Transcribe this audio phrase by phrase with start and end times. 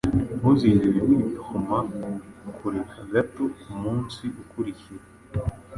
[0.37, 1.77] Ntuzigere wipompa.
[2.57, 5.03] Kureka gato kumunsi ukurikira.